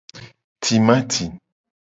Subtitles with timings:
[0.63, 1.23] Timati.